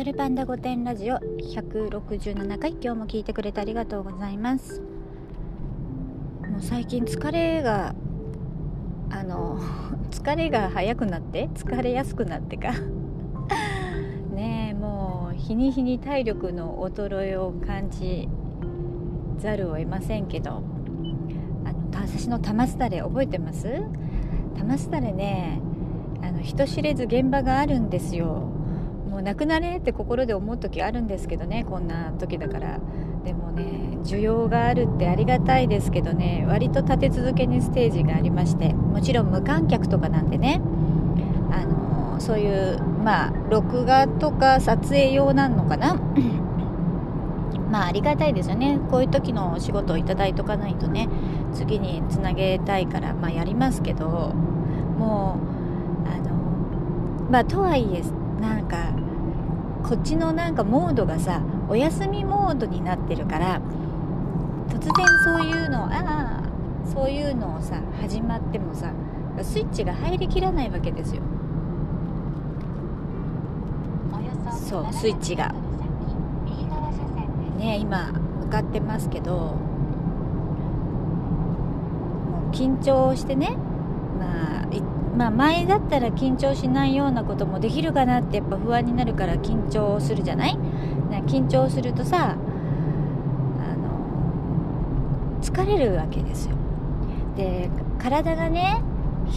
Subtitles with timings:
[0.00, 4.80] ドルパンダ御殿ラジオ167回今日も聞いてくれてありがとうございます。
[4.80, 7.94] もう最近疲れが
[9.10, 9.60] あの
[10.10, 12.70] 疲れが早くなって疲れやすくなってか。
[14.34, 18.26] ねえもう日に日に体力の衰えを感じ
[19.36, 20.62] ざるを得ませんけど。
[21.66, 23.68] あの私の玉すだれ覚えてます？
[24.56, 25.60] 玉すだれね
[26.22, 28.59] あの人知れず現場があるんですよ。
[29.10, 32.78] もうなくなれって心で思う時あるんですけどねこんな時だから。
[33.24, 40.62] でもね需要があるってありがたいですけどね割と立て続けにステージがありましてもちろん無観客とかなんでね
[41.50, 46.00] あのそういうまあ録画とか撮影用なのかな？
[47.70, 48.78] まあありがたいですよね。
[48.90, 51.10] こういう時のお仕事をいただいとかないとね
[51.52, 55.38] 次につなげたいからまあやりますけども
[56.06, 56.30] うあの
[57.30, 58.02] まあとはいえ
[59.90, 63.60] こっちのなんかモードがさお休みモードになってるから
[64.68, 64.92] 突然
[65.24, 66.44] そういうのああ
[66.94, 68.92] そういうのをさ始まってもさ
[69.42, 71.22] スイッチが入りきらないわけですよ。
[74.68, 75.52] そうスイッチが。
[77.58, 79.56] ね今向かってますけども
[82.52, 83.56] う緊張してね
[84.20, 84.66] まあ
[85.16, 90.56] まあ、前だったら緊張しないようなこともできるかなってやっぱ不安になるから緊張するじゃない？
[91.26, 92.36] 緊張するとさあ
[93.76, 96.56] の疲れるわけですよ。
[97.36, 98.82] で体がね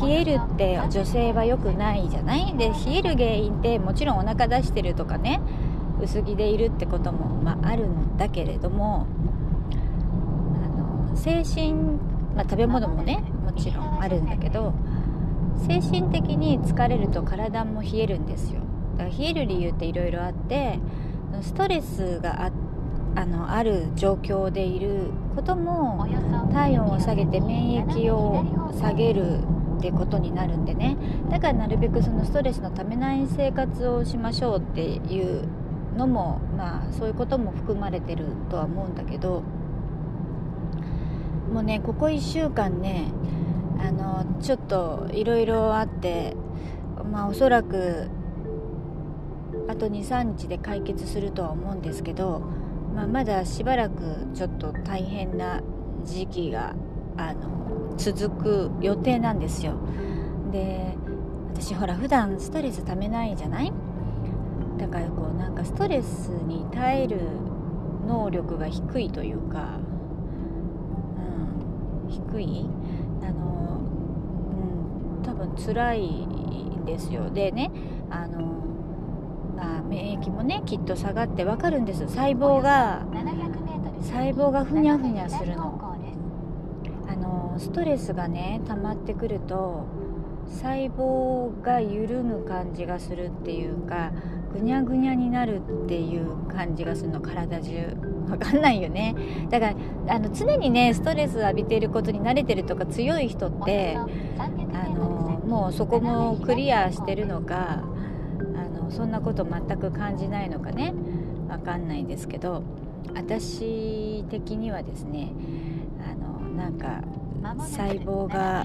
[0.00, 2.56] 冷えるって女性は良くないじゃない？
[2.56, 5.40] で冷える原因ってもちろんお腹出してるとかね
[6.00, 9.06] 薄着でいるってことも、まあ、あるんだけれども
[10.64, 10.68] あ
[11.10, 11.72] の精神、
[12.36, 14.72] まあ、食べ物もねもちろんあるんだけど
[15.66, 18.60] 精神的に疲れると体も冷えるんですよ。
[18.96, 20.78] だから冷える理由っていろいろあって
[21.40, 22.52] ストレスがあ
[23.14, 26.06] あのある状況でいることも
[26.52, 29.40] 体温を下げて免疫を下げる
[29.78, 30.96] ってことになるんでね。
[31.30, 35.46] だからなるべくそのストレスのためない生活をしましょうっていう
[35.96, 39.42] のもまあそういうことも含まれてるとは思うんだけど。
[41.52, 43.08] もうねここ1週間ね
[43.82, 46.36] あのちょっといろいろあって
[47.10, 48.08] まあおそらく
[49.68, 52.40] あと23日で解決するとは思うんですけど、
[52.94, 55.62] まあ、まだしばらくちょっと大変な
[56.04, 56.74] 時期が
[57.16, 59.74] あの続く予定なんですよ。
[60.50, 60.94] で
[61.54, 63.72] 私ほら普段ストレスためないじゃない？
[64.78, 67.20] だからこうなんかストレスに耐える
[68.06, 69.78] 能力が低いというか、
[72.04, 72.66] うん、低い、
[75.22, 77.30] 多分辛いんですよ。
[77.30, 77.70] でね
[78.10, 78.40] あの、
[79.56, 82.06] まあ、免疫もねきっと下がって分かるんです。
[82.06, 83.04] 細胞が
[84.02, 85.80] 細胞がふにゃふにゃするの。
[87.08, 89.84] あのストレスがね溜まってくると
[90.46, 94.10] 細胞が緩む感じがするっていうか
[94.52, 97.96] ぐにゃぐにゃになるっていう感じがするの体中。
[98.30, 99.14] わかんないよね。
[99.50, 99.74] だか
[100.06, 104.06] らあの常にねストレス浴びていることに慣れてるとか強い人ってあ
[104.88, 107.82] のもうそこもクリアしてるのか
[108.56, 110.94] あのそんなこと全く感じないのかね。
[111.48, 112.62] わかんないですけど
[113.14, 115.32] 私的にはですね
[116.00, 117.02] あのなんか
[117.58, 118.64] 細胞が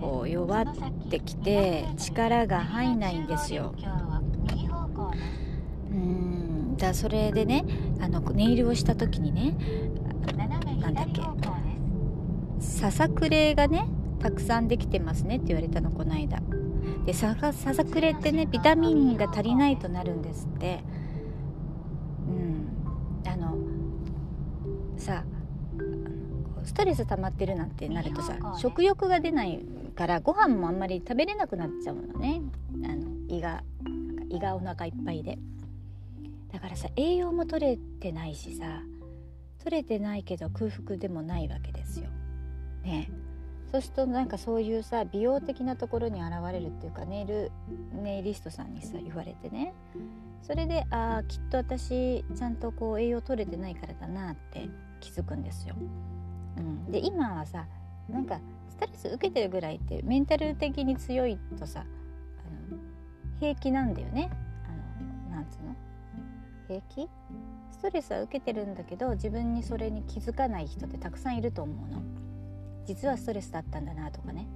[0.00, 0.64] こう弱っ
[1.08, 3.74] てきて力が入んないんですよ。
[5.94, 6.76] うん。
[6.76, 7.64] だそれでね
[8.00, 9.56] あのネイルをした時にね
[10.80, 11.22] なんだっけ？
[12.60, 13.86] ささくれがね
[14.18, 16.42] たくさんできてますねって言われたのこの間。
[17.06, 20.82] でさささくれってねビタミンが足りないとなるんですって。
[22.28, 22.68] うん。
[23.26, 23.56] あの
[24.96, 25.24] さ
[26.64, 29.64] ストレス溜まってるなんてなるとさ食欲が出ない
[29.94, 32.40] からご飯もあんまり食べれなくなっちゃうのね。
[32.84, 33.62] あの胃が
[34.30, 35.38] 胃がお腹いっぱいで
[36.54, 38.80] だからさ栄養も取れてないしさ
[39.58, 42.08] 取れてないけど空腹でもないわけですよ。
[42.84, 43.10] ね
[43.72, 47.50] そうするとなんかそういうさ美容的なところに現れるっていうかネイル
[47.92, 49.74] ネイリストさんにさ言われてね
[50.42, 54.68] それでああきっと私ちゃんとこう栄養取れてないからだなって
[55.00, 55.74] 気づくんですよ。
[56.56, 57.66] うん、で今はさ
[58.08, 62.78] なんかストレス受けてるぐらいってメンタル的に強いとさあの
[63.40, 64.30] 平気なんだよね。
[64.68, 65.74] あのなんつうの？
[66.68, 67.08] 平気？
[67.70, 72.02] ストレスは受けてるんだけど自分にそれに気づかない人ってたくさんいると思うの。
[72.86, 74.46] 実はストレスだったんだなとかね。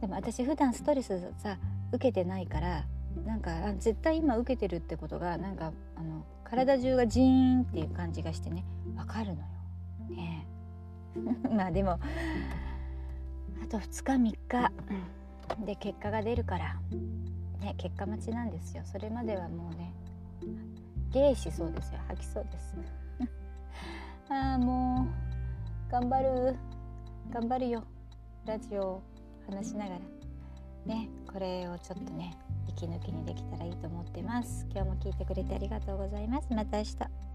[0.00, 1.58] でも私普段ストレスさ
[1.92, 2.86] 受けてないから
[3.26, 8.64] なんか絶対今受けてるってことがなんかあの体中がジーンっていう感じがしてね。
[8.96, 9.46] わかるのよ。
[10.10, 10.46] ね
[11.50, 11.98] まあでもあ
[13.68, 14.72] と2日3日。
[15.64, 16.80] で結果が出るから。
[17.60, 18.82] ね結果待ちなんですよ。
[18.84, 19.92] それまではもうね
[21.10, 22.00] ゲイしそうですよ。
[22.08, 22.76] 吐きそうです。
[24.32, 25.06] ああも
[25.88, 26.56] う頑張る。
[27.30, 27.84] 頑張るよ。
[28.46, 29.02] ラジオを
[29.46, 30.00] 話しながら。
[30.86, 32.34] ねこれをちょっとね
[32.68, 34.66] 息抜きにできたらいいと思ってます。
[34.70, 36.52] 今日も聞いてくれてありがとうございます。
[36.52, 37.27] また明日。